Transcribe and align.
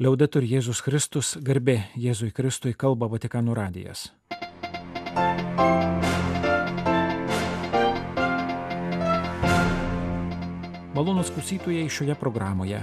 Liaudetur 0.00 0.40
Jėzus 0.48 0.78
Kristus, 0.80 1.34
garbė 1.44 1.74
Jėzui 1.92 2.30
Kristui 2.32 2.70
kalba 2.72 3.04
Vatikanų 3.12 3.52
radijas. 3.52 4.06
Malonus 10.96 11.28
klausytojai 11.34 11.84
šioje 11.92 12.16
programoje. 12.16 12.80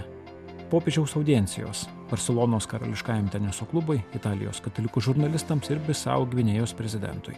Popiežiaus 0.70 1.18
audiencijos 1.18 1.88
Barcelonos 2.12 2.70
karališkajam 2.70 3.34
teniso 3.34 3.66
klubui, 3.66 3.98
Italijos 4.14 4.62
katalikų 4.62 5.02
žurnalistams 5.10 5.74
ir 5.74 5.82
Bisau 5.90 6.30
Gvinėjos 6.30 6.78
prezidentui. 6.78 7.34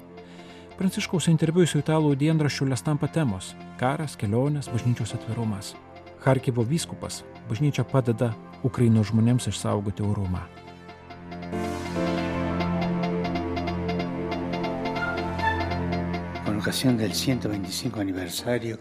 Pranciškaus 0.76 1.32
interviu 1.32 1.64
su 1.64 1.80
italų 1.80 2.18
dienraščiu 2.20 2.68
Lestampa 2.68 3.08
temos- 3.08 3.56
karas, 3.80 4.20
kelionės, 4.20 4.68
bažnyčios 4.68 5.16
atvirumas. 5.16 5.72
Harkivo 6.20 6.68
vyskupas 6.68 7.24
bažnyčia 7.48 7.88
padeda 7.88 8.36
Ukrainos 8.64 9.12
žmonėms 9.12 9.48
išsaugoti 9.52 10.04
orumą. 10.04 10.42
Con 16.46 16.58
ocasión 16.58 16.98
del 16.98 17.14
125 17.14 18.00
aniversario 18.00 18.78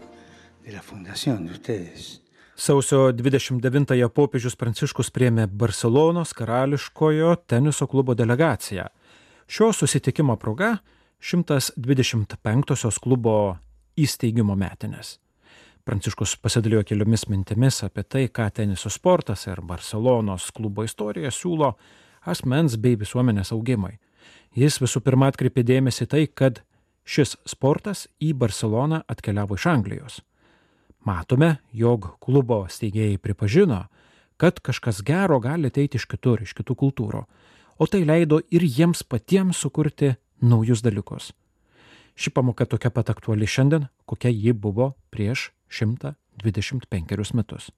de 0.63 0.71
la 0.71 0.81
fundación 0.81 1.45
de 1.45 1.51
ustedes. 1.51 2.21
Sausio 2.59 3.13
29-ąją 3.15 4.09
popiežius 4.11 4.57
Pranciškus 4.59 5.07
priemė 5.15 5.45
Barcelonos 5.47 6.33
karališkojo 6.35 7.37
teniso 7.47 7.87
klubo 7.87 8.15
delegaciją. 8.19 8.89
Šio 9.47 9.71
susitikimo 9.71 10.35
proga 10.35 10.73
125-osios 11.23 12.99
klubo 12.99 13.55
įsteigimo 13.95 14.59
metinės. 14.59 15.15
Pranciškus 15.89 16.35
pasidalijo 16.35 16.83
keliomis 16.85 17.23
mintimis 17.27 17.79
apie 17.81 18.03
tai, 18.03 18.27
ką 18.29 18.45
teniso 18.53 18.91
sportas 18.93 19.47
ir 19.47 19.57
Barcelonos 19.65 20.51
klubo 20.53 20.83
istorija 20.85 21.31
siūlo 21.33 21.71
asmens 22.29 22.75
bei 22.77 22.93
visuomenės 22.93 23.49
augimai. 23.55 23.95
Jis 24.53 24.77
visų 24.83 25.01
pirma 25.01 25.31
atkreipė 25.33 25.65
dėmesį 25.65 26.07
tai, 26.13 26.21
kad 26.29 26.61
šis 27.09 27.33
sportas 27.55 28.05
į 28.21 28.35
Barceloną 28.37 29.01
atkeliavo 29.09 29.57
iš 29.57 29.65
Anglijos. 29.73 30.21
Matome, 31.09 31.55
jog 31.73 32.11
klubo 32.21 32.67
steigėjai 32.69 33.17
pripažino, 33.17 33.87
kad 34.37 34.61
kažkas 34.61 35.01
gero 35.01 35.41
gali 35.41 35.73
ateiti 35.73 35.97
iš 35.97 36.05
kitur, 36.05 36.45
iš 36.45 36.53
kitų 36.53 36.77
kultūrų, 36.85 37.25
o 37.81 37.89
tai 37.89 38.05
leido 38.05 38.43
ir 38.53 38.61
jiems 38.61 39.01
patiems 39.01 39.65
sukurti 39.65 40.19
naujus 40.37 40.85
dalykus. 40.85 41.33
Ši 42.13 42.29
pamoka 42.29 42.69
tokia 42.69 42.93
pat 42.93 43.09
aktuali 43.09 43.49
šiandien, 43.49 43.89
kokia 44.05 44.29
ji 44.29 44.53
buvo 44.53 44.93
prieš 45.09 45.49
125 45.69 47.33
metus. 47.33 47.69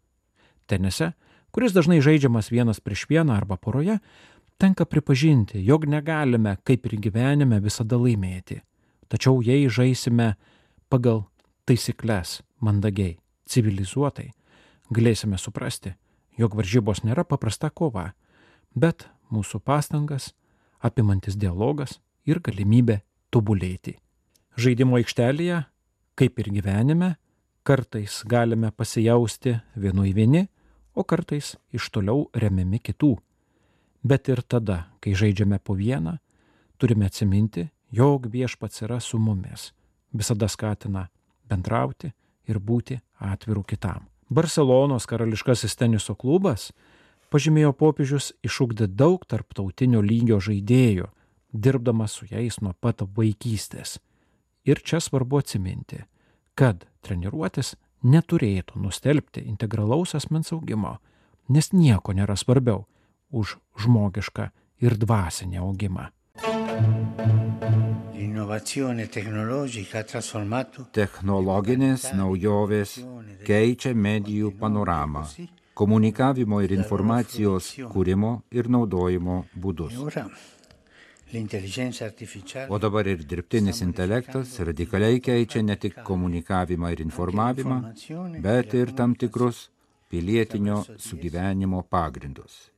Tenise, 0.67 1.11
kuris 1.52 1.75
dažnai 1.75 2.00
žaidžiamas 2.02 2.52
vienas 2.52 2.80
prieš 2.80 3.08
vieną 3.09 3.36
arba 3.36 3.58
poroje, 3.58 4.00
tenka 4.58 4.86
pripažinti, 4.86 5.59
jog 5.66 5.86
negalime, 5.86 6.58
kaip 6.64 6.86
ir 6.88 7.00
gyvenime, 7.02 7.59
visada 7.59 7.98
laimėti. 8.00 8.61
Tačiau 9.11 9.42
jei 9.44 9.67
žaisime 9.67 10.36
pagal 10.89 11.25
taisyklės 11.67 12.39
mandagiai, 12.64 13.17
civilizuotai, 13.50 14.30
galėsime 14.94 15.39
suprasti, 15.42 15.95
jog 16.39 16.55
varžybos 16.55 17.03
nėra 17.03 17.26
paprasta 17.28 17.70
kova, 17.70 18.11
bet 18.76 19.08
mūsų 19.31 19.59
pastangas 19.66 20.31
apimantis 20.80 21.36
dialogas 21.36 22.00
ir 22.28 22.39
galimybė 22.44 23.02
tobulėti. 23.33 23.98
Žaidimo 24.59 25.00
aikštelėje, 25.00 25.64
kaip 26.20 26.39
ir 26.39 26.52
gyvenime, 26.59 27.16
kartais 27.64 28.23
galime 28.26 28.72
pasijausti 28.72 29.56
vienui 29.76 30.14
vieni, 30.14 30.48
o 30.94 31.04
kartais 31.04 31.56
iš 31.73 31.90
toliau 31.94 32.28
remiami 32.34 32.80
kitų. 32.80 33.16
Bet 34.04 34.30
ir 34.30 34.42
tada, 34.42 34.88
kai 35.00 35.14
žaidžiame 35.14 35.59
po 35.59 35.76
vieną, 35.78 36.17
turime 36.82 37.06
atsiminti, 37.06 37.70
jog 37.92 38.26
viešpats 38.34 38.82
yra 38.82 39.00
su 39.00 39.20
mumis, 39.20 39.72
visada 40.14 40.48
skatina 40.49 41.08
bendrauti 41.49 42.11
ir 42.49 42.60
būti 42.60 42.98
atvirų 43.20 43.64
kitam. 43.67 44.08
Barcelonos 44.32 45.05
karališkasis 45.05 45.76
teniso 45.76 46.16
klubas, 46.16 46.72
pažymėjo 47.32 47.73
popiežius, 47.78 48.32
išugdė 48.43 48.88
daug 48.88 49.26
tarptautinio 49.28 50.02
lygio 50.02 50.39
žaidėjų, 50.39 51.10
dirbdamas 51.52 52.16
su 52.17 52.28
jais 52.32 52.61
nuo 52.64 52.73
pat 52.80 53.04
vaikystės. 53.04 53.99
Ir 54.66 54.80
čia 54.80 55.02
svarbu 55.04 55.42
atsiminti, 55.42 56.04
kad 56.56 56.86
treniruotis 57.06 57.76
neturėtų 58.04 58.82
nustelbti 58.82 59.44
integralaus 59.45 60.16
asmens 60.17 60.52
augimo, 60.56 60.98
nes 61.50 61.72
nieko 61.73 62.16
nėra 62.17 62.38
svarbiau 62.38 62.86
už 63.32 63.58
žmogišką 63.84 64.50
ir 64.82 64.98
dvasinį 64.98 65.61
augimą. 65.61 66.10
Technologinės 70.98 72.08
naujovės 72.17 72.95
keičia 73.48 73.94
medijų 73.95 74.52
panoramą, 74.60 75.26
komunikavimo 75.78 76.61
ir 76.66 76.76
informacijos 76.76 77.72
kūrimo 77.94 78.42
ir 78.52 78.70
naudojimo 78.70 79.44
būdus. 79.56 79.95
O 82.69 82.80
dabar 82.81 83.08
ir 83.08 83.21
dirbtinis 83.30 83.81
intelektas 83.81 84.58
radikaliai 84.59 85.21
keičia 85.23 85.61
ne 85.64 85.75
tik 85.75 86.02
komunikavimą 86.03 86.92
ir 86.92 87.05
informavimą, 87.05 87.77
bet 88.43 88.73
ir 88.73 88.92
tam 88.97 89.15
tikrus 89.15 89.69
pilietinio 90.11 90.83
sugyvenimo 90.97 91.81
pagrindus. 91.89 92.71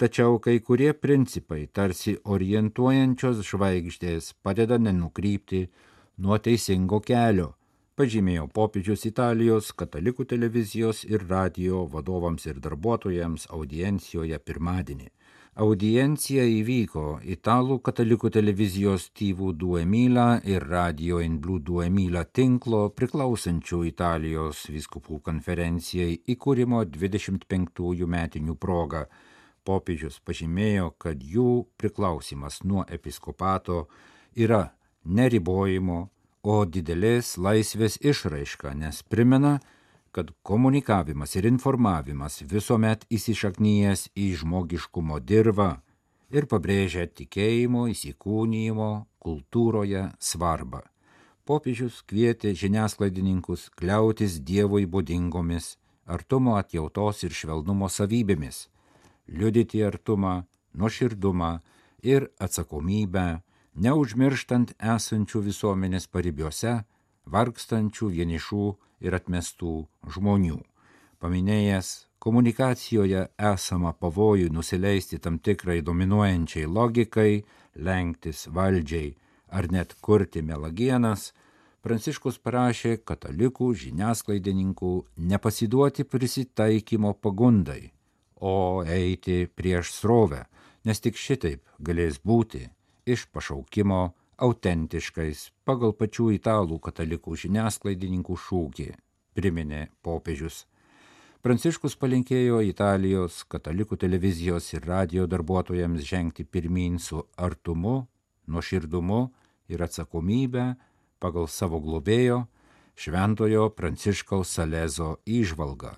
Tačiau 0.00 0.38
kai 0.40 0.60
kurie 0.64 0.94
principai, 0.96 1.66
tarsi 1.76 2.14
orientuojančios 2.24 3.42
žvaigždės, 3.44 4.32
padeda 4.40 4.78
nenukrypti 4.80 5.66
nuo 6.24 6.38
teisingo 6.40 7.02
kelio, 7.04 7.50
pažymėjo 8.00 8.46
popiežius 8.56 9.04
Italijos 9.10 9.74
katalikų 9.76 10.24
televizijos 10.32 11.04
ir 11.04 11.26
radio 11.28 11.82
vadovams 11.94 12.48
ir 12.48 12.62
darbuotojams 12.64 13.44
audiencijoje 13.52 14.38
pirmadienį. 14.40 15.10
Audiencija 15.58 16.44
įvyko 16.46 17.18
italų 17.26 17.80
katalikų 17.82 18.28
televizijos 18.30 19.08
TV 19.10 19.50
Duemila 19.58 20.38
ir 20.46 20.62
Radio 20.62 21.18
in 21.18 21.40
Blue 21.42 21.58
Duemila 21.58 22.22
tinklo 22.22 22.84
priklausančių 22.94 23.80
Italijos 23.88 24.68
viskupų 24.70 25.18
konferencijai 25.26 26.20
įkūrimo 26.30 26.84
25 26.86 28.06
metinių 28.06 28.54
proga. 28.54 29.08
Popiežius 29.66 30.20
pažymėjo, 30.22 30.94
kad 30.96 31.18
jų 31.18 31.66
priklausimas 31.76 32.62
nuo 32.62 32.86
episkopato 32.86 33.88
yra 34.36 34.70
neribojimo, 35.04 36.08
o 36.46 36.64
didelės 36.64 37.34
laisvės 37.36 37.98
išraiška, 37.98 38.70
nes 38.72 39.02
primena, 39.02 39.58
kad 40.12 40.30
komunikavimas 40.42 41.36
ir 41.36 41.46
informavimas 41.46 42.40
visuomet 42.52 43.06
įsišaknyjęs 43.10 44.08
į 44.18 44.26
žmogiškumo 44.42 45.20
dirvą 45.22 45.70
ir 46.34 46.46
pabrėžia 46.50 47.06
tikėjimo 47.06 47.86
įsikūnymo 47.92 48.90
kultūroje 49.22 50.08
svarbą. 50.18 50.82
Popiežius 51.46 52.02
kvietė 52.06 52.52
žiniasklaidininkus 52.54 53.70
kliautis 53.78 54.38
Dievui 54.46 54.86
būdingomis 54.86 55.76
artumo 56.06 56.56
atjautos 56.58 57.24
ir 57.26 57.34
švelnumo 57.34 57.88
savybėmis, 57.90 58.68
liudyti 59.30 59.82
artumą, 59.86 60.44
nuoširdumą 60.74 61.52
ir 62.06 62.28
atsakomybę, 62.42 63.42
neužmirštant 63.74 64.74
esančių 64.78 65.42
visuomenės 65.46 66.06
paribiuose, 66.10 66.80
vargstančių 67.26 68.10
vienišų 68.16 68.66
ir 69.06 69.16
atmestų 69.16 69.74
žmonių. 70.14 70.60
Paminėjęs 71.20 71.90
komunikacijoje 72.20 73.26
esamą 73.52 73.92
pavojų 74.00 74.52
nusileisti 74.52 75.18
tam 75.18 75.38
tikrai 75.38 75.80
dominuojančiai 75.84 76.66
logikai, 76.66 77.44
lenktis 77.74 78.46
valdžiai 78.48 79.14
ar 79.50 79.70
net 79.72 79.96
kurti 80.00 80.42
melagienas, 80.42 81.32
Pranciškus 81.80 82.36
parašė 82.44 82.98
katalikų 83.08 83.70
žiniasklaidininkų 83.82 84.90
nepasiduoti 85.30 86.04
prisitaikymo 86.04 87.14
pagundai, 87.24 87.94
o 88.36 88.84
eiti 88.84 89.46
prieš 89.48 89.94
srovę, 89.96 90.42
nes 90.84 91.00
tik 91.00 91.16
šitaip 91.16 91.64
galės 91.80 92.18
būti 92.20 92.66
iš 93.08 93.24
pašaukimo 93.32 94.02
autentiškais 94.40 95.50
pagal 95.68 95.92
pačių 95.96 96.30
italų 96.38 96.80
katalikų 96.82 97.36
žiniasklaidininkų 97.44 98.36
šūkį, 98.46 98.88
priminė 99.36 99.86
popiežius. 100.04 100.64
Pranciškus 101.40 101.94
palinkėjo 101.96 102.60
Italijos 102.68 103.42
katalikų 103.48 103.96
televizijos 104.00 104.66
ir 104.74 104.84
radio 104.84 105.24
darbuotojams 105.30 106.04
žengti 106.04 106.44
pirmin 106.44 106.98
su 107.00 107.22
artumu, 107.36 108.02
nuoširdumu 108.44 109.22
ir 109.72 109.84
atsakomybę 109.86 110.66
pagal 111.20 111.48
savo 111.48 111.80
globėjo 111.80 112.42
šventojo 113.00 113.70
Pranciškaus 113.72 114.52
Salezo 114.52 115.14
įžvalgą. 115.24 115.94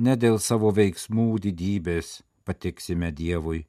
Ne 0.00 0.16
dėl 0.16 0.40
savo 0.40 0.72
veiksmų 0.72 1.28
didybės, 1.44 2.22
patiksime 2.48 3.12
Dievui, 3.12 3.66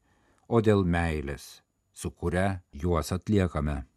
o 0.47 0.63
dėl 0.63 0.87
meilės, 0.87 1.59
su 1.91 2.11
kuria 2.11 2.61
juos 2.71 3.11
atliekame. 3.11 3.90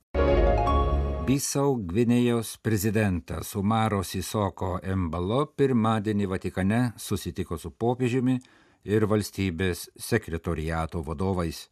Bisau 1.24 1.78
Gvinėjos 1.80 2.58
prezidentas 2.60 3.54
Umaro 3.56 4.02
Sisoko 4.04 4.74
Embalo 4.84 5.46
pirmadienį 5.56 6.26
Vatikane 6.28 6.80
susitiko 7.00 7.56
su 7.56 7.70
popiežiumi 7.70 8.34
ir 8.84 9.06
valstybės 9.08 9.86
sekretoriato 9.96 11.00
vadovais. 11.06 11.62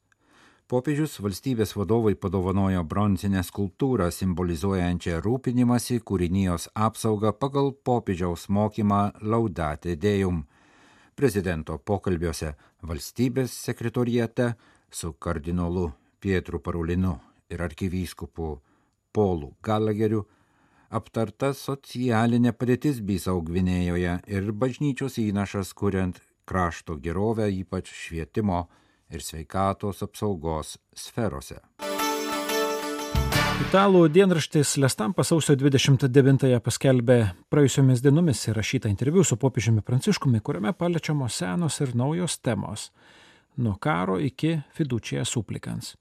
Popiežius 0.72 1.18
valstybės 1.20 1.74
vadovai 1.76 2.14
padovanojo 2.16 2.80
bronzinę 2.88 3.42
skulptūrą 3.44 4.06
simbolizuojančią 4.16 5.18
rūpinimąsi 5.26 5.98
kūrinijos 6.00 6.70
apsaugą 6.72 7.34
pagal 7.36 7.74
popiežiaus 7.84 8.46
mokymą 8.48 9.02
Laudate 9.20 9.98
Deum. 10.00 10.46
Prezidento 11.14 11.76
pokalbiuose 11.76 12.54
valstybės 12.88 13.52
sekretoriate 13.68 14.54
su 14.88 15.12
kardinolu 15.12 15.90
Pietru 16.24 16.62
Parulinu 16.64 17.18
ir 17.52 17.62
arkivyskupu 17.62 18.56
Polu 19.12 19.52
Galageriu 19.62 20.24
aptarta 20.92 21.52
socialinė 21.56 22.52
padėtis 22.56 23.00
Bisau 23.04 23.40
Gvinėjoje 23.44 24.18
ir 24.28 24.52
bažnyčios 24.52 25.18
įnašas 25.22 25.72
kuriant 25.76 26.20
krašto 26.48 26.98
gerovę, 27.00 27.48
ypač 27.52 27.92
švietimo 27.92 28.66
ir 29.12 29.24
sveikatos 29.24 30.02
apsaugos 30.04 30.76
sferose. 30.96 31.60
Italų 33.62 34.06
dienraštis 34.10 34.74
Lestampa 34.82 35.24
sausio 35.24 35.54
29-ąją 35.60 36.58
paskelbė 36.64 37.18
praėjusiomis 37.52 38.02
dienomis 38.04 38.40
įrašytą 38.50 38.90
interviu 38.90 39.22
su 39.24 39.38
popiežiumi 39.40 39.84
Pranciškumi, 39.86 40.40
kuriame 40.44 40.72
paliečiamos 40.76 41.38
senos 41.40 41.78
ir 41.80 41.94
naujos 41.96 42.40
temos- 42.42 42.90
nuo 43.62 43.76
karo 43.78 44.18
iki 44.18 44.58
fidučia 44.74 45.24
suplikans. 45.24 45.94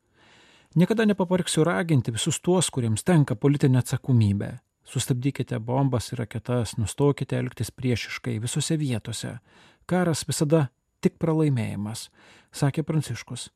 Niekada 0.76 1.04
nepavargsiu 1.06 1.64
raginti 1.68 2.14
visus 2.16 2.38
tuos, 2.40 2.70
kuriems 2.72 3.04
tenka 3.04 3.36
politinė 3.36 3.82
atsakomybė. 3.82 4.54
Sustabdykite 4.88 5.58
bombas 5.60 6.06
ir 6.14 6.22
raketas, 6.24 6.78
nustokite 6.80 7.36
elgtis 7.36 7.74
priešiškai 7.76 8.38
visose 8.40 8.78
vietose. 8.80 9.34
Karas 9.86 10.24
visada 10.28 10.70
tik 11.04 11.18
pralaimėjimas, 11.20 12.06
sakė 12.56 12.86
Pranciškus. 12.88 13.50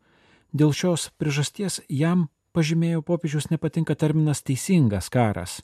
Dėl 0.51 0.75
šios 0.75 1.07
priežasties 1.15 1.79
jam, 1.87 2.27
pažymėjo 2.51 2.99
popiežius, 3.07 3.47
nepatinka 3.47 3.95
terminas 3.95 4.43
teisingas 4.43 5.07
karas. 5.07 5.61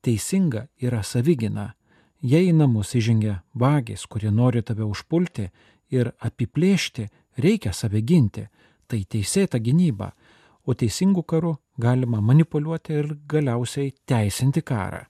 Teisinga 0.00 0.66
yra 0.80 1.02
savigina. 1.04 1.74
Jei 2.24 2.48
į 2.48 2.56
namus 2.56 2.94
įžengia 2.96 3.42
vagis, 3.52 4.06
kurie 4.08 4.32
nori 4.32 4.64
tave 4.64 4.88
užpulti 4.88 5.50
ir 5.92 6.14
apiplėšti, 6.24 7.10
reikia 7.36 7.76
save 7.76 8.00
ginti. 8.00 8.48
Tai 8.88 9.04
teisėta 9.04 9.60
gynyba 9.62 10.14
o 10.70 10.76
teisingų 10.78 11.24
karų 11.26 11.56
galima 11.80 12.20
manipuliuoti 12.22 12.98
ir 13.02 13.14
galiausiai 13.30 13.92
teisinti 14.06 14.62
karą. 14.62 15.04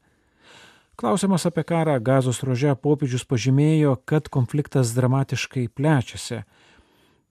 Klausimas 1.00 1.46
apie 1.48 1.62
karą 1.64 1.94
gazos 2.04 2.42
ruože 2.44 2.74
popiežius 2.76 3.22
pažymėjo, 3.24 3.94
kad 4.04 4.28
konfliktas 4.28 4.90
dramatiškai 4.92 5.70
plečiasi. 5.72 6.42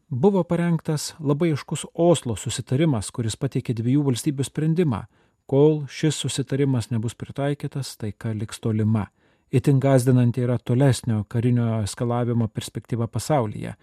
Buvo 0.10 0.42
parengtas 0.42 1.12
labai 1.22 1.52
iškus 1.54 1.84
Oslo 1.94 2.34
susitarimas, 2.34 3.12
kuris 3.14 3.38
pateikė 3.38 3.76
dviejų 3.78 4.08
valstybių 4.08 4.48
sprendimą. 4.48 5.04
Kol 5.46 5.84
šis 5.86 6.18
susitarimas 6.24 6.90
nebus 6.90 7.14
pritaikytas, 7.14 7.94
taika 8.02 8.34
liks 8.34 8.58
tolima. 8.58 9.06
Itin 9.54 9.78
gazdinanti 9.82 10.42
yra 10.46 10.58
tolesnio 10.58 11.24
karinio 11.30 11.84
eskalavimo 11.84 12.48
perspektyva 12.50 13.06
pasaulyje, 13.06 13.76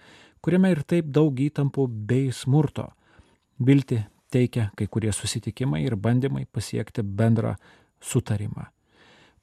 kuriame 0.42 0.74
ir 0.74 0.82
taip 0.82 1.14
daug 1.14 1.38
įtampų 1.46 1.86
bei 2.10 2.34
smurto. 2.34 2.88
Vilti 3.62 4.02
teikia 4.30 4.70
kai 4.76 4.86
kurie 4.86 5.12
susitikimai 5.12 5.84
ir 5.84 5.96
bandymai 5.96 6.46
pasiekti 6.52 7.02
bendrą 7.02 7.54
sutarimą. 8.00 8.66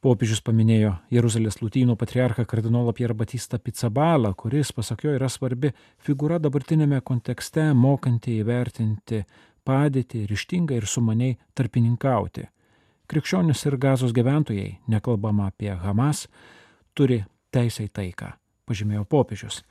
Popiežius 0.03 0.41
paminėjo 0.43 0.97
Jeruzalės 1.15 1.61
lūtynų 1.61 1.95
patriarchą 1.95 2.43
kardinolą 2.43 2.91
Pierre 2.91 3.15
Batistą 3.15 3.55
Pizzabalą, 3.55 4.33
kuris, 4.35 4.73
pasak 4.75 5.05
jo, 5.05 5.13
yra 5.15 5.29
svarbi 5.31 5.71
figūra 6.03 6.41
dabartinėme 6.43 6.99
kontekste, 7.07 7.69
mokanti 7.71 8.35
įvertinti 8.41 9.21
padėtį 9.63 10.25
ryštingai 10.27 10.81
ir 10.81 10.89
sumaniai 10.91 11.37
tarpininkauti. 11.55 12.49
Krikščionis 13.07 13.63
ir 13.69 13.79
gazos 13.79 14.11
gyventojai, 14.15 14.81
nekalbama 14.91 15.47
apie 15.53 15.71
Hamas, 15.71 16.25
turi 16.91 17.21
teisę 17.55 17.87
į 17.87 17.93
taiką, 17.95 18.33
pažymėjo 18.67 19.07
popiežius, 19.07 19.61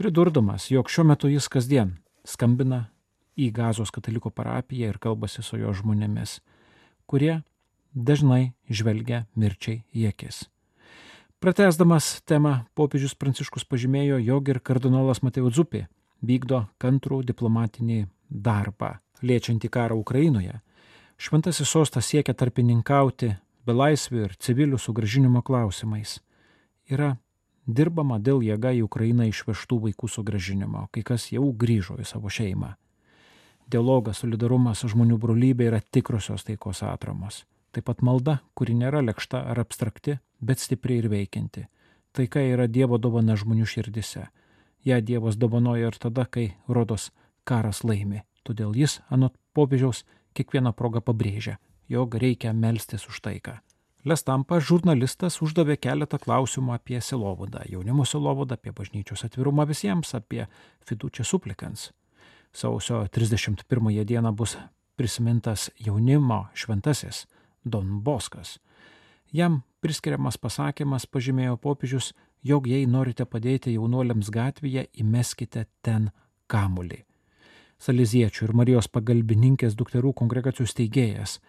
pridurdamas, 0.00 0.70
jog 0.72 0.88
šiuo 0.88 1.04
metu 1.12 1.28
jis 1.28 1.50
kasdien 1.52 1.98
skambina 2.24 2.86
į 3.36 3.50
Gazos 3.54 3.92
katalikų 3.94 4.30
parapiją 4.34 4.92
ir 4.92 4.98
kalbasi 5.02 5.42
su 5.42 5.58
jo 5.58 5.72
žmonėmis, 5.74 6.38
kurie 7.06 7.42
dažnai 7.94 8.54
žvelgia 8.70 9.24
mirčiai 9.36 9.84
į 9.94 10.10
akis. 10.10 10.44
Pratesdamas 11.44 12.22
temą, 12.24 12.64
popiežius 12.72 13.12
Pranciškus 13.20 13.66
pažymėjo, 13.68 14.16
jog 14.22 14.48
ir 14.48 14.60
kardinolas 14.64 15.20
Mateo 15.20 15.50
Zupi 15.52 15.84
vykdo 16.24 16.64
kantrų 16.80 17.20
diplomatinį 17.28 18.06
darbą, 18.30 18.94
liečiantį 19.20 19.68
karą 19.68 19.98
Ukrainoje. 20.00 20.60
Šventasis 21.20 21.68
sostas 21.68 22.08
siekia 22.08 22.34
tarpininkauti 22.34 23.34
belaisvių 23.68 24.24
ir 24.24 24.38
civilių 24.40 24.80
sugražinimo 24.80 25.42
klausimais. 25.44 26.18
Yra 26.88 27.14
dirbama 27.66 28.18
dėl 28.20 28.42
jėga 28.44 28.72
į 28.76 28.84
Ukrainą 28.88 29.28
išvežtų 29.28 29.80
vaikų 29.88 30.10
sugražinimo, 30.10 30.88
kai 30.92 31.04
kas 31.04 31.30
jau 31.32 31.46
grįžo 31.52 32.00
į 32.00 32.08
savo 32.08 32.32
šeimą. 32.32 32.74
Dialogas, 33.70 34.20
solidarumas, 34.20 34.82
žmonių 34.84 35.16
brolybė 35.20 35.70
yra 35.70 35.80
tikrosios 35.80 36.44
taikos 36.44 36.82
atramos. 36.84 37.44
Taip 37.72 37.86
pat 37.88 38.02
malda, 38.04 38.38
kuri 38.54 38.74
nėra 38.76 39.00
lėkšta 39.02 39.40
ar 39.50 39.62
abstrakti, 39.62 40.18
bet 40.40 40.60
stipri 40.60 40.98
ir 41.00 41.08
veikianti. 41.08 41.64
Taika 42.14 42.42
yra 42.44 42.68
Dievo 42.68 43.00
dovana 43.00 43.34
žmonių 43.40 43.64
širdise. 43.66 44.28
Ja 44.84 45.00
Dievas 45.00 45.38
dovanoja 45.40 45.88
ir 45.88 45.96
tada, 45.98 46.26
kai 46.28 46.52
rodos 46.68 47.08
karas 47.48 47.82
laimi. 47.88 48.22
Todėl 48.44 48.76
jis, 48.76 49.00
anot 49.08 49.34
popiežiaus, 49.56 50.04
kiekvieną 50.36 50.74
progą 50.76 51.00
pabrėžia, 51.00 51.56
jog 51.88 52.14
reikia 52.20 52.52
melstis 52.52 53.08
už 53.08 53.24
taiką. 53.24 53.56
Lestampa 54.04 54.60
žurnalistas 54.60 55.40
uždavė 55.40 55.78
keletą 55.80 56.20
klausimų 56.20 56.76
apie 56.76 57.00
silovadą, 57.00 57.64
jaunimo 57.64 58.04
silovadą, 58.04 58.60
apie 58.60 58.76
bažnyčios 58.76 59.24
atvirumą 59.24 59.64
visiems, 59.72 60.12
apie 60.12 60.44
fidučią 60.84 61.24
suplikans 61.24 61.94
sausio 62.54 63.06
31 63.08 64.04
dieną 64.04 64.32
bus 64.32 64.56
prisimintas 64.96 65.70
jaunimo 65.86 66.46
šventasis 66.54 67.26
Don 67.64 68.00
Boskas. 68.00 68.58
Jam 69.32 69.62
priskiriamas 69.80 70.38
pasakymas 70.38 71.06
pažymėjo 71.06 71.56
popiežius, 71.56 72.12
jog 72.42 72.68
jei 72.70 72.86
norite 72.86 73.26
padėti 73.26 73.74
jaunuoliams 73.74 74.30
gatvėje, 74.30 74.86
įmeskite 75.02 75.66
ten 75.82 76.10
kamulį. 76.46 77.02
Saliziečių 77.82 78.46
ir 78.46 78.54
Marijos 78.54 78.88
pagalbininkės 78.88 79.74
dukterų 79.74 80.14
kongregacijų 80.20 80.68
steigėjas 80.70 81.40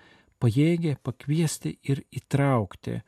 pajėgė 0.42 0.98
pakviesti 1.04 1.78
ir 1.84 2.02
įtraukti 2.10 3.02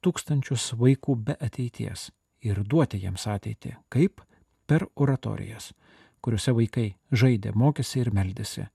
tūkstančius 0.00 0.72
vaikų 0.80 1.16
be 1.28 1.36
ateities 1.40 2.08
ir 2.40 2.64
duoti 2.64 3.02
jiems 3.04 3.28
ateitį, 3.28 3.76
kaip 3.92 4.24
per 4.66 4.88
oratorijas 4.96 5.74
kuriuose 6.24 6.54
vaikai 6.56 6.86
žaidė, 7.12 7.52
mokėsi 7.52 8.00
ir 8.00 8.10
meldėsi. 8.16 8.66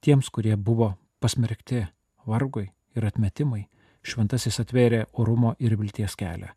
Tiems, 0.00 0.30
kurie 0.32 0.56
buvo 0.56 0.94
pasmerkti 1.20 1.84
vargui 2.26 2.70
ir 2.96 3.06
atmetimui, 3.08 3.66
šventasis 4.04 4.60
atvėrė 4.64 5.04
orumo 5.20 5.54
ir 5.60 5.76
vilties 5.80 6.16
kelią. 6.16 6.50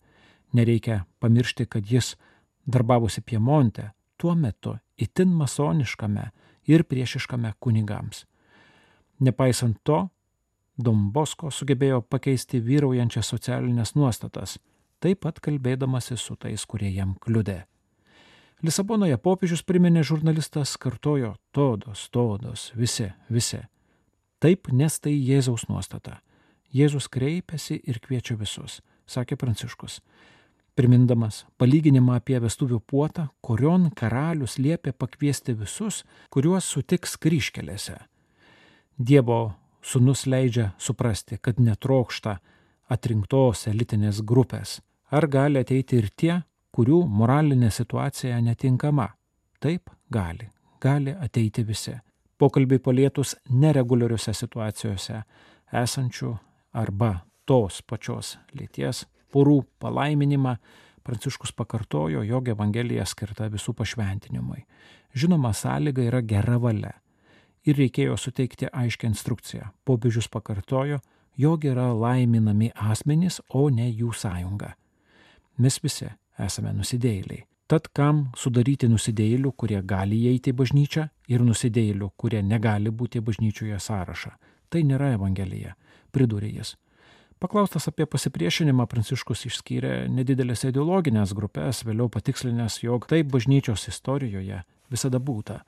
Nereikia 0.55 1.01
pamiršti, 1.19 1.67
kad 1.67 1.87
jis 1.91 2.15
darbavosi 2.67 3.21
Piemonte, 3.21 3.91
tuo 4.17 4.35
metu 4.35 4.77
itin 4.97 5.33
masoniškame 5.35 6.29
ir 6.67 6.83
priešiškame 6.83 7.53
kunigams. 7.59 8.25
Nepaisant 9.19 9.79
to, 9.83 10.07
Dombosko 10.77 11.49
sugebėjo 11.49 12.03
pakeisti 12.05 12.59
vyraujančias 12.61 13.31
socialinės 13.33 13.95
nuostatas, 13.97 14.59
taip 15.01 15.23
pat 15.25 15.39
kalbėdamasi 15.41 16.17
su 16.21 16.35
tais, 16.37 16.65
kurie 16.69 16.91
jam 16.93 17.15
kliudė. 17.23 17.63
Lisabonoje 18.65 19.19
popiežius 19.21 19.61
priminė 19.61 20.01
žurnalistas, 20.01 20.71
kartojo 20.81 21.35
todos, 21.53 22.07
todos, 22.09 22.71
visi, 22.73 23.11
visi. 23.29 23.59
Taip, 24.41 24.71
nes 24.73 24.97
tai 24.97 25.13
Jėzaus 25.13 25.67
nuostata. 25.69 26.17
Jėzus 26.73 27.05
kreipiasi 27.05 27.77
ir 27.85 27.99
kviečia 28.01 28.33
visus, 28.37 28.79
sakė 29.05 29.37
Pranciškus. 29.37 29.99
Primindamas 30.77 31.43
palyginimą 31.61 32.17
apie 32.17 32.39
vestuvių 32.41 32.81
puotą, 32.81 33.27
kurion 33.45 33.91
karalius 33.97 34.57
liepė 34.57 34.91
pakviesti 34.93 35.53
visus, 35.57 36.03
kuriuos 36.33 36.65
sutiks 36.65 37.13
kryškelėse. 37.21 37.95
Dievo 38.97 39.53
sunus 39.81 40.25
leidžia 40.25 40.71
suprasti, 40.81 41.37
kad 41.37 41.61
netrokšta 41.61 42.39
atrinktos 42.89 43.67
elitinės 43.69 44.21
grupės. 44.25 44.79
Ar 45.13 45.29
gali 45.29 45.61
ateiti 45.61 46.01
ir 46.01 46.09
tie, 46.09 46.41
kurių 46.71 47.03
moralinė 47.07 47.71
situacija 47.71 48.39
netinkama. 48.41 49.09
Taip, 49.59 49.89
gali. 50.13 50.49
Gali 50.81 51.13
ateiti 51.13 51.63
visi. 51.67 51.95
Pokalbiai 52.37 52.79
palietus 52.79 53.35
nereguliariuose 53.49 54.33
situacijose 54.33 55.21
esančių 55.73 56.35
arba 56.77 57.13
tos 57.49 57.81
pačios 57.81 58.35
lyties 58.53 59.05
porų 59.33 59.63
palaiminimą 59.81 60.57
Pranciškus 61.07 61.53
pakartojo, 61.55 62.19
jog 62.27 62.49
Evangelija 62.51 63.05
skirta 63.07 63.45
visų 63.47 63.71
pašventinimui. 63.79 64.65
Žinoma, 65.15 65.53
sąlyga 65.55 66.03
yra 66.03 66.19
gera 66.19 66.57
valia. 66.59 66.97
Ir 67.63 67.79
reikėjo 67.79 68.17
suteikti 68.19 68.67
aiškę 68.67 69.07
instrukciją. 69.07 69.69
Popiežius 69.87 70.27
pakartojo, 70.27 70.99
jog 71.39 71.63
yra 71.63 71.93
laiminami 71.95 72.73
asmenys, 72.75 73.39
o 73.47 73.69
ne 73.71 73.87
jų 73.87 74.11
sąjunga. 74.11 74.73
Mes 75.63 75.79
visi 75.79 76.09
esame 76.45 76.73
nusidėjėliai. 76.77 77.45
Tad 77.67 77.89
kam 77.91 78.29
sudaryti 78.39 78.87
nusidėjėlių, 78.87 79.51
kurie 79.59 79.81
gali 79.83 80.21
įeiti 80.29 80.53
į 80.53 80.57
bažnyčią 80.61 81.07
ir 81.27 81.41
nusidėjėlių, 81.43 82.11
kurie 82.15 82.39
negali 82.39 82.93
būti 82.95 83.19
bažnyčioje 83.19 83.79
sąrašą? 83.83 84.31
Tai 84.71 84.83
nėra 84.87 85.11
Evangelija, 85.17 85.73
pridūrė 86.15 86.53
jis. 86.53 86.77
Paklaustas 87.43 87.89
apie 87.91 88.07
pasipriešinimą, 88.09 88.87
Pranciškus 88.89 89.43
išskyrė 89.49 90.07
nedidelės 90.09 90.63
ideologinės 90.65 91.35
grupės, 91.37 91.83
vėliau 91.85 92.07
patikslinęs, 92.09 92.79
jog 92.81 93.05
taip 93.11 93.27
bažnyčios 93.35 93.83
istorijoje 93.91 94.63
visada 94.89 95.19
būta. 95.19 95.59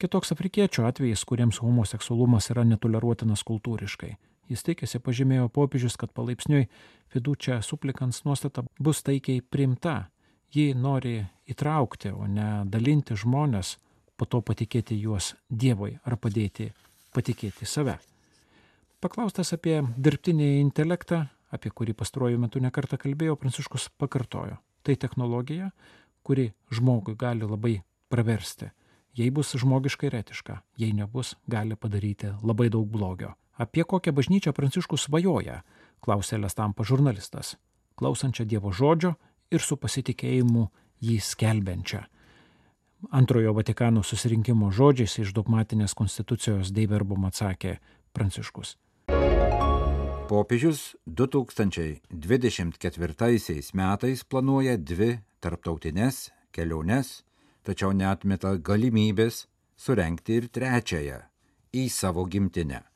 Kitoks 0.00 0.32
afrikiečių 0.32 0.86
atvejais, 0.88 1.26
kuriems 1.28 1.60
homoseksualumas 1.62 2.48
yra 2.54 2.64
netoleruotinas 2.64 3.44
kultūriškai. 3.46 4.14
Jis 4.50 4.64
tikėsi, 4.66 5.00
pažymėjo 5.00 5.48
popiežius, 5.52 5.96
kad 6.00 6.12
palaipsniui 6.12 6.66
fidučia 7.12 7.60
suplikans 7.64 8.24
nuostata 8.26 8.64
bus 8.78 9.02
taikiai 9.06 9.40
primta. 9.40 10.10
Ji 10.54 10.74
nori 10.78 11.18
įtraukti, 11.50 12.12
o 12.14 12.28
ne 12.30 12.62
dalinti 12.70 13.16
žmonės, 13.18 13.76
po 14.16 14.26
to 14.30 14.40
patikėti 14.44 14.96
juos 15.00 15.32
Dievui 15.50 15.96
ar 16.06 16.16
padėti 16.20 16.68
patikėti 17.14 17.66
save. 17.66 17.96
Paklaustas 19.02 19.52
apie 19.56 19.80
dirbtinį 20.00 20.60
intelektą, 20.60 21.24
apie 21.54 21.70
kurį 21.70 21.96
pastaruoju 21.98 22.40
metu 22.40 22.62
nekartą 22.62 22.98
kalbėjo, 23.00 23.36
Pranciškus 23.36 23.90
pakartojo. 23.98 24.56
Tai 24.84 24.94
technologija, 25.00 25.70
kuri 26.24 26.50
žmogui 26.72 27.16
gali 27.16 27.46
labai 27.48 27.78
praversti. 28.12 28.70
Jei 29.14 29.30
bus 29.30 29.54
žmogiškai 29.60 30.08
ir 30.10 30.18
etiška, 30.18 30.58
jei 30.80 30.92
nebus, 30.96 31.34
gali 31.46 31.76
padaryti 31.78 32.32
labai 32.42 32.70
daug 32.72 32.88
blogio. 32.90 33.34
Apie 33.56 33.84
kokią 33.84 34.12
bažnyčią 34.12 34.52
Pranciškus 34.52 35.02
svajoja, 35.06 35.62
klausė 36.02 36.38
Lestampa 36.42 36.84
žurnalistas, 36.84 37.56
klausančią 37.94 38.44
Dievo 38.50 38.72
žodžio 38.74 39.14
ir 39.54 39.60
su 39.62 39.76
pasitikėjimu 39.78 40.66
jį 41.04 41.20
skelbiančią. 41.22 42.02
Antrojo 43.14 43.52
Vatikano 43.54 44.02
susirinkimo 44.02 44.72
žodžiais 44.72 45.18
iš 45.22 45.32
dogmatinės 45.36 45.94
konstitucijos 45.94 46.72
Deiverbom 46.74 47.24
atsakė 47.28 47.78
Pranciškus. 48.12 48.76
Popiežius 50.24 50.96
2024 51.06 53.70
metais 53.74 54.24
planuoja 54.24 54.78
dvi 54.78 55.18
tarptautinės 55.44 56.30
keliones, 56.50 57.24
tačiau 57.62 57.92
netmeta 57.92 58.56
galimybės 58.56 59.46
surenkti 59.76 60.32
ir 60.40 60.48
trečiąją 60.48 61.20
į 61.76 61.88
savo 61.92 62.24
gimtinę. 62.24 62.93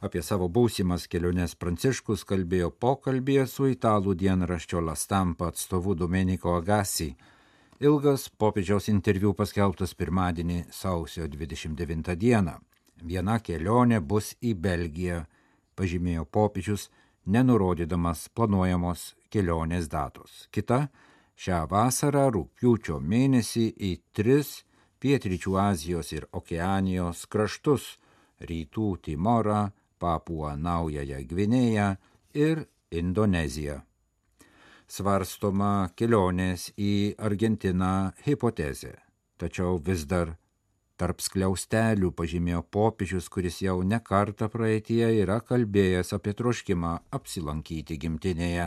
Apie 0.00 0.22
savo 0.24 0.46
būsimas 0.48 1.02
keliones 1.12 1.52
Pranciškus 1.60 2.22
kalbėjo 2.24 2.70
pokalbėje 2.82 3.42
su 3.52 3.66
italų 3.68 4.14
dienraščio 4.22 4.80
Lastampa 4.80 5.50
atstovu 5.52 5.92
Domenico 5.92 6.54
Agassi. 6.56 7.10
Ilgas 7.84 8.30
popiežiaus 8.40 8.88
interviu 8.88 9.34
paskelbtas 9.36 9.92
pirmadienį 9.92 10.62
sausio 10.72 11.26
29 11.28 12.16
dieną. 12.16 12.54
Viena 13.04 13.34
kelionė 13.44 13.98
bus 14.00 14.30
į 14.40 14.54
Belgiją 14.56 15.18
pažymėjo 15.76 16.24
popiežius, 16.32 16.86
nenurodydamas 17.26 18.30
planuojamos 18.32 19.02
kelionės 19.28 19.88
datos. 19.92 20.46
Kita 20.48 20.86
šią 21.36 21.66
vasarą 21.68 22.24
rūpiučio 22.38 22.96
mėnesį 23.04 23.66
į 23.76 23.92
tris 24.16 24.62
pietryčių 24.96 25.58
Azijos 25.60 26.14
ir 26.16 26.24
Okeanijos 26.32 27.26
kraštus- 27.28 27.98
Rytų 28.48 28.96
Timorą, 29.04 29.60
Papuą 30.00 30.56
Naująją 30.56 31.22
Gvinėją 31.30 31.88
ir 32.34 32.66
Indoneziją. 32.90 33.80
Svarstoma 34.90 35.90
kelionės 35.94 36.72
į 36.74 37.14
Argentiną 37.30 38.10
hipotezė, 38.26 38.96
tačiau 39.38 39.78
vis 39.78 40.02
dar 40.10 40.34
Tarp 41.00 41.22
skliaustelių 41.24 42.10
pažymėjo 42.12 42.58
popiežius, 42.76 43.30
kuris 43.32 43.62
jau 43.64 43.78
ne 43.92 43.96
kartą 44.04 44.50
praeitie 44.52 45.06
yra 45.22 45.38
kalbėjęs 45.40 46.12
apie 46.12 46.34
troškimą 46.36 46.90
apsilankyti 47.16 47.96
gimtinėje. 48.02 48.66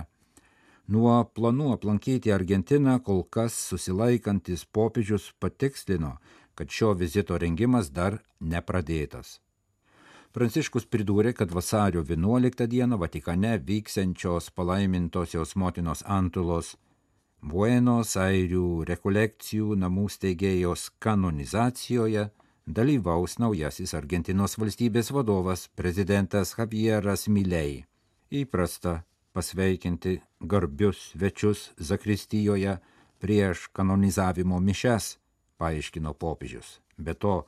Nuo 0.95 1.19
planų 1.37 1.69
aplankyti 1.75 2.33
Argentiną 2.33 2.97
kol 3.05 3.21
kas 3.37 3.59
susilaikantis 3.69 4.65
popiežius 4.65 5.29
patikslino, 5.37 6.15
kad 6.57 6.73
šio 6.73 6.95
vizito 6.97 7.37
rengimas 7.37 7.93
dar 7.93 8.17
nepradėtas. 8.41 9.42
Pranciškus 10.33 10.87
pridūrė, 10.89 11.35
kad 11.37 11.51
vasario 11.53 12.01
11 12.01 12.65
dieną 12.65 12.97
Vatikane 12.97 13.51
vyksiančios 13.61 14.47
palaimintosios 14.57 15.51
motinos 15.53 15.99
Antulos 16.09 16.71
Buenos 17.51 18.15
Airių 18.17 18.81
rekolekcijų 18.89 19.75
namų 19.77 20.07
steigėjos 20.09 20.87
kanonizacijoje 21.05 22.23
dalyvaus 22.65 23.37
naujasis 23.43 23.93
Argentinos 23.93 24.57
valstybės 24.57 25.11
vadovas 25.13 25.67
prezidentas 25.77 26.55
Javieras 26.57 27.27
Milei. 27.27 27.83
Įprasta 28.33 29.03
pasveikinti 29.37 30.15
garbius 30.41 31.11
svečius 31.11 31.67
Zakristijoje 31.77 32.79
prieš 33.21 33.67
kanonizavimo 33.69 34.57
mišes, 34.57 35.19
paaiškino 35.61 36.15
popiežius. 36.17 36.79
Be 36.97 37.13
to, 37.13 37.43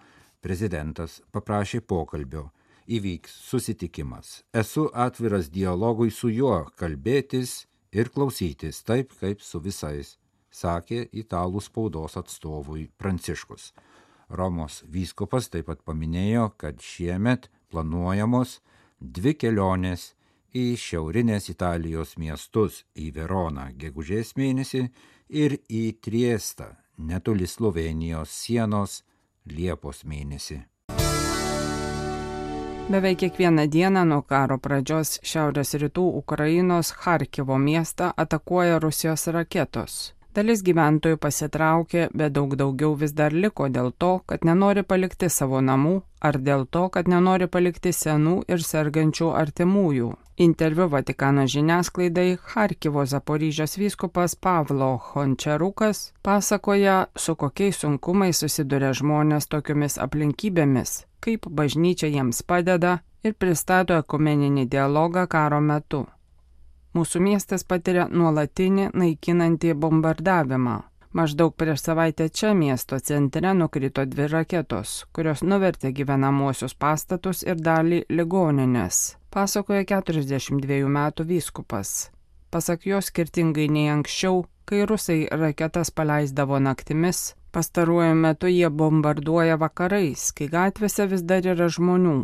prezidentas 0.46 1.24
paprašė 1.34 1.82
pokalbio. 1.82 2.51
Įvyks 2.86 3.34
susitikimas. 3.50 4.44
Esu 4.54 4.89
atviras 4.94 5.50
dialogui 5.50 6.12
su 6.13 6.30
juo 6.30 6.68
kalbėtis 6.77 7.65
ir 7.92 8.12
klausytis 8.13 8.84
taip, 8.86 9.15
kaip 9.18 9.42
su 9.42 9.60
visais, 9.60 10.18
sakė 10.54 11.08
italų 11.12 11.63
spaudos 11.65 12.18
atstovui 12.22 12.89
Pranciškus. 13.01 13.72
Romos 14.30 14.84
vyskupas 14.89 15.50
taip 15.50 15.65
pat 15.70 15.82
paminėjo, 15.86 16.51
kad 16.62 16.82
šiemet 16.82 17.50
planuojamos 17.74 18.60
dvi 19.00 19.34
kelionės 19.34 20.13
į 20.56 20.75
šiaurinės 20.80 21.50
Italijos 21.51 22.15
miestus 22.22 22.84
į 22.96 23.12
Veroną 23.18 23.72
gegužės 23.82 24.36
mėnesį 24.38 24.86
ir 25.42 25.58
į 25.68 25.84
Triestą 26.06 26.72
netoli 26.98 27.48
Slovenijos 27.50 28.30
sienos 28.46 29.01
Liepos 29.46 30.06
mėnesį. 30.06 30.62
Beveik 32.89 33.18
kiekvieną 33.18 33.68
dieną 33.68 34.06
nuo 34.06 34.22
karo 34.22 34.58
pradžios 34.62 35.15
šiaurės 35.25 35.74
rytų 35.82 36.04
Ukrainos 36.20 36.92
Harkivo 37.01 37.58
miestą 37.58 38.12
atakuoja 38.24 38.77
Rusijos 38.80 39.27
raketos. 39.27 40.13
Dalis 40.36 40.62
gyventojų 40.68 41.18
pasitraukė, 41.24 42.10
bet 42.12 42.34
daug 42.36 42.58
daugiau 42.60 42.98
vis 43.00 43.13
dar 43.15 43.32
liko 43.32 43.70
dėl 43.72 43.94
to, 44.04 44.20
kad 44.27 44.44
nenori 44.44 44.84
palikti 44.84 45.30
savo 45.32 45.62
namų 45.63 46.01
ar 46.20 46.39
dėl 46.50 46.65
to, 46.68 46.89
kad 46.92 47.08
nenori 47.08 47.48
palikti 47.48 47.94
senų 47.96 48.42
ir 48.51 48.63
sergančių 48.65 49.32
artimųjų. 49.32 50.12
Interviu 50.44 50.89
Vatikano 50.92 51.46
žiniasklaidai 51.48 52.27
Harkivo 52.51 53.06
Zaporyžios 53.08 53.77
vyskupas 53.80 54.36
Pavlo 54.36 54.92
Hončerukas 55.13 56.12
pasakoja, 56.22 57.06
su 57.15 57.36
kokiais 57.39 57.80
sunkumais 57.80 58.44
susiduria 58.44 58.92
žmonės 58.92 59.48
tokiomis 59.48 59.96
aplinkybėmis 59.96 61.06
kaip 61.25 61.48
bažnyčia 61.50 62.12
jiems 62.13 62.44
padeda 62.50 63.00
ir 63.25 63.34
pristato 63.42 63.98
ekumeninį 64.04 64.68
dialogą 64.74 65.25
karo 65.36 65.62
metu. 65.70 66.06
Mūsų 66.95 67.19
miestas 67.19 67.65
patiria 67.67 68.07
nuolatinį 68.07 68.89
naikinantį 68.95 69.73
bombardavimą. 69.75 70.75
Maždaug 71.15 71.53
prieš 71.55 71.83
savaitę 71.87 72.27
čia 72.29 72.53
miesto 72.55 72.99
centre 72.99 73.53
nukrito 73.55 74.03
dvi 74.07 74.27
raketos, 74.31 75.05
kurios 75.15 75.43
nuvertė 75.43 75.93
gyvenamuosius 75.95 76.75
pastatus 76.75 77.43
ir 77.43 77.59
dalį 77.59 78.01
ligoninės, 78.09 79.15
pasakoja 79.31 79.85
42 79.91 80.81
metų 80.97 81.27
vyskupas. 81.31 81.95
Pasak 82.51 82.87
jo 82.87 82.99
skirtingai 83.03 83.69
nei 83.71 83.87
anksčiau, 83.91 84.43
kai 84.67 84.83
rusai 84.87 85.23
raketas 85.31 85.91
paleisdavo 85.91 86.59
naktimis, 86.59 87.33
Pastaruoju 87.55 88.15
metu 88.15 88.49
jie 88.51 88.69
bombarduoja 88.69 89.55
vakarais, 89.55 90.23
kai 90.35 90.49
gatvėse 90.51 91.05
vis 91.07 91.21
dar 91.23 91.45
yra 91.47 91.69
žmonių. 91.71 92.15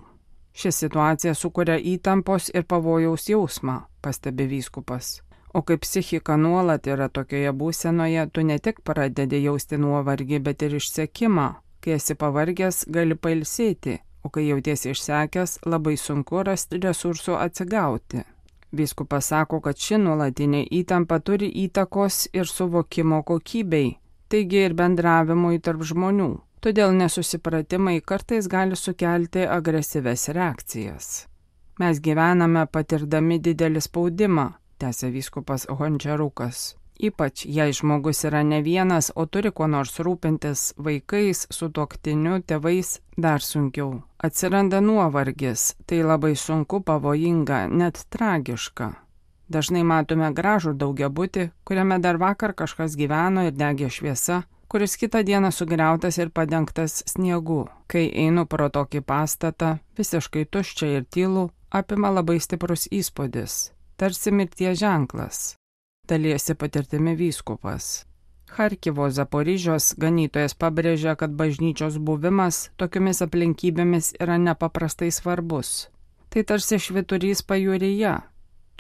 Ši 0.53 0.71
situacija 0.71 1.33
sukuria 1.33 1.77
įtampos 1.79 2.51
ir 2.53 2.63
pavojaus 2.67 3.29
jausmą, 3.29 3.81
pastebi 4.01 4.47
vyskupas. 4.51 5.21
O 5.53 5.61
kai 5.61 5.77
psichika 5.77 6.37
nuolat 6.37 6.87
yra 6.87 7.09
tokioje 7.09 7.51
būsenoje, 7.51 8.27
tu 8.33 8.43
ne 8.43 8.57
tik 8.59 8.81
pradedi 8.87 9.41
jausti 9.43 9.79
nuovargį, 9.79 10.39
bet 10.39 10.63
ir 10.63 10.77
išsekimą. 10.79 11.47
Kai 11.81 11.95
esi 11.97 12.15
pavargęs, 12.15 12.85
gali 12.87 13.15
pailsėti, 13.15 13.97
o 14.23 14.29
kai 14.29 14.45
jautiesi 14.47 14.91
išsekęs, 14.93 15.57
labai 15.65 15.97
sunku 15.97 16.43
rasti 16.47 16.79
resursų 16.83 17.35
atsigauti. 17.39 18.23
Vyskupas 18.71 19.27
sako, 19.33 19.59
kad 19.65 19.75
ši 19.75 19.97
nuolatinė 19.99 20.61
įtampa 20.71 21.19
turi 21.19 21.49
įtakos 21.65 22.29
ir 22.31 22.47
suvokimo 22.47 23.23
kokybei, 23.27 23.97
taigi 24.31 24.63
ir 24.67 24.77
bendravimui 24.77 25.59
tarp 25.59 25.83
žmonių. 25.83 26.31
Todėl 26.61 26.91
nesusipratimai 26.93 28.03
kartais 28.05 28.45
gali 28.45 28.77
sukelti 28.77 29.47
agresyves 29.49 30.27
reakcijas. 30.29 31.07
Mes 31.81 31.97
gyvename 32.05 32.67
patirdami 32.69 33.39
didelį 33.41 33.81
spaudimą, 33.81 34.45
tęsė 34.77 35.09
vyskupas 35.15 35.65
Hončiarukas. 35.79 36.75
Ypač 37.01 37.47
jei 37.49 37.73
žmogus 37.73 38.21
yra 38.29 38.43
ne 38.45 38.59
vienas, 38.61 39.09
o 39.15 39.25
turi 39.25 39.49
kuo 39.49 39.65
nors 39.65 39.97
rūpintis 40.05 40.75
vaikais, 40.77 41.47
su 41.49 41.71
toktiniu, 41.73 42.37
tėvais, 42.45 42.99
dar 43.17 43.41
sunkiau. 43.41 44.03
Atsiranda 44.21 44.83
nuovargis, 44.85 45.71
tai 45.89 46.03
labai 46.05 46.35
sunku, 46.37 46.83
pavojinga, 46.85 47.63
net 47.73 48.05
tragiška. 48.13 48.91
Dažnai 49.49 49.81
matome 49.81 50.29
gražų 50.29 50.75
daugiabutį, 50.77 51.49
kuriame 51.65 51.97
dar 52.05 52.21
vakar 52.21 52.53
kažkas 52.53 52.93
gyveno 52.99 53.49
ir 53.49 53.57
degė 53.57 53.89
šviesa, 53.89 54.43
kuris 54.71 54.95
kitą 54.97 55.23
dieną 55.27 55.51
sugriautas 55.51 56.17
ir 56.23 56.31
padengtas 56.31 57.03
sniegu. 57.11 57.65
Kai 57.91 58.07
einu 58.25 58.47
pro 58.47 58.69
tokį 58.71 59.03
pastatą, 59.03 59.77
visiškai 59.99 60.45
tuščia 60.47 60.93
ir 60.97 61.09
tylų, 61.11 61.49
apima 61.69 62.13
labai 62.15 62.39
stiprus 62.39 62.87
įspūdis, 62.87 63.57
tarsi 63.99 64.31
mirties 64.31 64.79
ženklas 64.79 65.49
dalyjasi 66.11 66.55
patirtimi 66.55 67.15
vyskupas. 67.15 68.05
Harkivo 68.51 69.07
Zaporižios 69.09 69.93
ganytojas 69.95 70.57
pabrėžia, 70.59 71.15
kad 71.15 71.31
bažnyčios 71.39 71.95
buvimas 72.07 72.67
tokiomis 72.81 73.23
aplinkybėmis 73.23 74.11
yra 74.19 74.35
nepaprastai 74.47 75.07
svarbus. 75.15 75.87
Tai 76.31 76.43
tarsi 76.49 76.79
šviturys 76.79 77.45
pajūryje. 77.47 78.17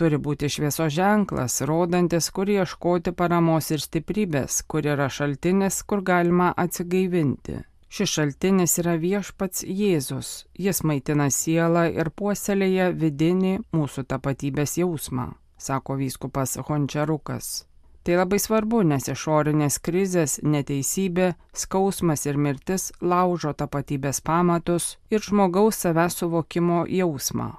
Turi 0.01 0.17
būti 0.17 0.49
švieso 0.49 0.87
ženklas, 0.89 1.59
rodantis, 1.69 2.31
kur 2.33 2.49
ieškoti 2.49 3.13
paramos 3.13 3.69
ir 3.69 3.83
stiprybės, 3.83 4.63
kur 4.65 4.87
yra 4.89 5.11
šaltinis, 5.13 5.83
kur 5.85 6.01
galima 6.01 6.47
atsigaivinti. 6.63 7.59
Šis 7.91 8.15
šaltinis 8.15 8.79
yra 8.81 8.95
viešpats 8.97 9.61
Jėzus. 9.67 10.31
Jis 10.57 10.81
maitina 10.87 11.29
sielą 11.29 11.85
ir 11.93 12.09
puoselėja 12.09 12.89
vidinį 12.95 13.59
mūsų 13.77 14.07
tapatybės 14.15 14.79
jausmą 14.81 15.29
sako 15.61 15.95
vyskupas 15.95 16.57
Hončiarukas. 16.67 17.65
Tai 18.03 18.15
labai 18.17 18.39
svarbu, 18.41 18.81
nes 18.91 19.05
išorinės 19.13 19.77
krizės, 19.85 20.39
neteisybė, 20.41 21.35
skausmas 21.53 22.25
ir 22.25 22.39
mirtis 22.41 22.89
laužo 23.01 23.53
tapatybės 23.53 24.23
pamatus 24.25 24.95
ir 25.13 25.21
žmogaus 25.21 25.83
savęs 25.85 26.17
suvokimo 26.23 26.85
jausmą. 26.89 27.51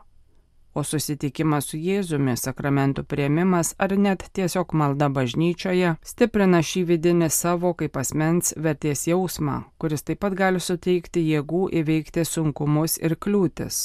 O 0.74 0.82
susitikimas 0.88 1.66
su 1.68 1.76
Jėzumi, 1.76 2.32
sakramentų 2.40 3.04
prieimimas 3.04 3.74
ar 3.78 3.92
net 4.00 4.24
tiesiog 4.32 4.72
malda 4.72 5.10
bažnyčioje 5.12 5.96
stiprina 6.12 6.62
šį 6.64 6.84
vidinį 6.92 7.28
savo 7.28 7.74
kaip 7.76 7.98
asmens 8.00 8.54
vertės 8.56 9.04
jausmą, 9.10 9.58
kuris 9.76 10.06
taip 10.08 10.22
pat 10.24 10.36
gali 10.38 10.62
suteikti 10.64 11.26
jėgų 11.28 11.66
įveikti 11.82 12.24
sunkumus 12.24 12.96
ir 13.04 13.18
kliūtis. 13.20 13.82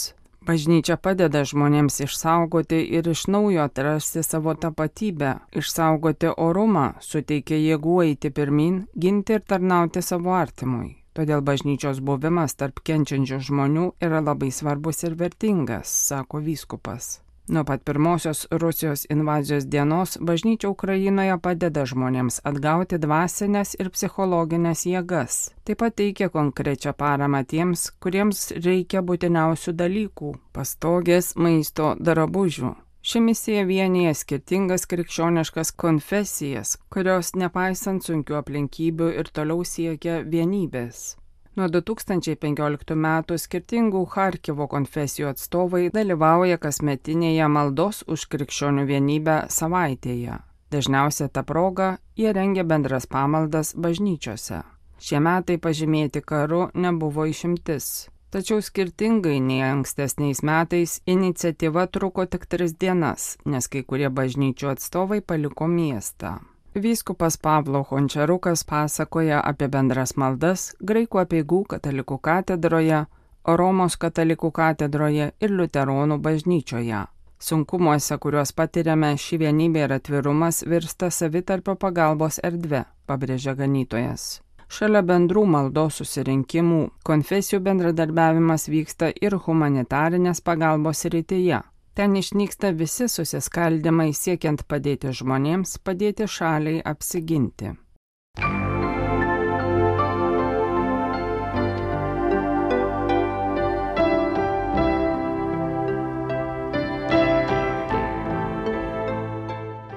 Bažnyčia 0.48 0.96
padeda 0.96 1.41
žmonėms 1.44 1.98
išsaugoti 2.06 2.77
ir 2.96 3.10
iš 3.12 3.25
naujo 3.34 3.65
atrasti 3.67 4.22
savo 4.24 4.53
tapatybę, 4.56 5.34
išsaugoti 5.60 6.32
orumą, 6.46 6.86
suteikia 7.03 7.60
jėgų 7.60 7.98
eiti 8.06 8.32
pirmin, 8.32 8.86
ginti 8.96 9.36
ir 9.36 9.44
tarnauti 9.44 10.06
savo 10.12 10.32
artimui. 10.39 10.94
Todėl 11.17 11.41
bažnyčios 11.41 11.97
buvimas 12.05 12.53
tarp 12.53 12.83
kenčiančių 12.86 13.39
žmonių 13.50 13.86
yra 14.05 14.21
labai 14.21 14.51
svarbus 14.53 15.01
ir 15.07 15.17
vertingas, 15.17 15.89
sako 16.12 16.43
vyskupas. 16.45 17.15
Nuo 17.49 17.63
pat 17.63 17.82
pirmosios 17.88 18.45
Rusijos 18.51 19.08
invazijos 19.10 19.65
dienos 19.65 20.17
bažnyčia 20.21 20.69
Ukrainoje 20.69 21.39
padeda 21.41 21.86
žmonėms 21.89 22.41
atgauti 22.43 22.99
dvasinės 23.01 23.73
ir 23.80 23.89
psichologinės 23.97 24.86
jėgas. 24.91 25.38
Taip 25.65 25.82
pat 25.82 25.95
teikia 25.97 26.30
konkrečią 26.30 26.93
paramą 26.93 27.45
tiems, 27.47 27.89
kuriems 28.03 28.51
reikia 28.51 29.01
būtiniausių 29.01 29.73
dalykų- 29.73 30.36
pastogės, 30.60 31.34
maisto, 31.36 31.95
darabužių. 31.97 32.75
Ši 33.01 33.21
misija 33.23 33.63
vienyje 33.63 34.13
skirtingas 34.13 34.86
krikščioniškas 34.89 35.71
konfesijas, 35.71 36.75
kurios 36.89 37.36
nepaisant 37.36 38.03
sunkių 38.03 38.39
aplinkybių 38.41 39.13
ir 39.21 39.29
toliau 39.31 39.63
siekia 39.63 40.23
vienybės. 40.25 41.15
Nuo 41.57 41.65
2015 41.73 42.93
metų 42.93 43.38
skirtingų 43.41 44.03
Harkivo 44.13 44.67
konfesijų 44.69 45.31
atstovai 45.31 45.88
dalyvauja 45.93 46.60
kasmetinėje 46.62 47.47
maldos 47.49 48.03
už 48.05 48.27
krikščionių 48.33 48.86
vienybę 48.91 49.38
savaitėje. 49.49 50.38
Dažniausia 50.69 51.29
ta 51.33 51.41
proga 51.47 51.95
jie 52.19 52.33
rengia 52.36 52.67
bendras 52.67 53.07
pamaldas 53.07 53.73
bažnyčiose. 53.73 54.62
Šie 54.99 55.17
metai 55.23 55.57
pažymėti 55.57 56.21
karu 56.21 56.67
nebuvo 56.75 57.25
išimtis. 57.29 58.10
Tačiau 58.29 58.59
skirtingai 58.61 59.39
nei 59.39 59.61
ankstesniais 59.63 60.41
metais 60.43 60.97
iniciatyva 61.07 61.87
truko 61.87 62.25
tik 62.25 62.45
tris 62.51 62.73
dienas, 62.75 63.37
nes 63.45 63.67
kai 63.71 63.85
kurie 63.87 64.09
bažnyčių 64.11 64.71
atstovai 64.73 65.21
paliko 65.21 65.67
miestą. 65.71 66.33
Vyskupas 66.75 67.37
Pavlo 67.37 67.85
Hončarukas 67.89 68.63
pasakoja 68.67 69.39
apie 69.51 69.69
bendras 69.71 70.17
maldas 70.19 70.73
Graikų 70.83 71.21
apieigų 71.23 71.61
katalikų 71.73 72.17
katedroje, 72.21 73.05
Romos 73.47 73.95
katalikų 73.95 74.51
katedroje 74.51 75.31
ir 75.39 75.53
Luteronų 75.55 76.17
bažnyčioje. 76.19 77.05
Sunkumuose, 77.39 78.17
kuriuos 78.17 78.51
patiriame, 78.51 79.13
ši 79.17 79.39
vienybė 79.45 79.85
ir 79.85 79.93
atvirumas 79.97 80.65
virsta 80.67 81.09
savitarpio 81.13 81.77
pagalbos 81.79 82.41
erdve, 82.43 82.83
pabrėžia 83.07 83.55
ganytojas. 83.55 84.27
Šalia 84.67 85.01
bendrų 85.01 85.45
maldos 85.47 86.01
susirinkimų, 86.01 86.84
konfesijų 87.08 87.62
bendradarbiavimas 87.69 88.67
vyksta 88.69 89.13
ir 89.21 89.38
humanitarinės 89.47 90.43
pagalbos 90.43 91.06
rytyje, 91.13 91.63
Ten 91.97 92.13
išnyksta 92.13 92.69
visi 92.77 93.08
susiskaldimai 93.10 94.12
siekiant 94.13 94.60
padėti 94.69 95.10
žmonėms, 95.17 95.71
padėti 95.82 96.27
šaliai 96.30 96.84
apsiginti. 96.86 97.71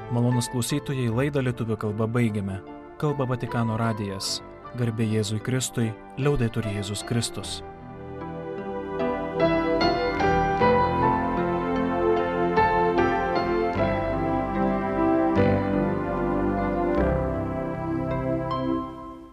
Malonus 0.08 0.48
klausytojai 0.54 1.12
laidą 1.20 1.44
lietuvių 1.44 1.76
kalbą 1.84 2.08
baigiame. 2.16 2.62
Kalba 2.96 3.28
Vatikano 3.28 3.76
radijas. 3.76 4.38
Garbė 4.78 5.08
Jėzui 5.10 5.40
Kristui, 5.42 5.90
liaudai 6.18 6.50
turi 6.54 6.76
Jėzus 6.76 7.02
Kristus. 7.08 7.60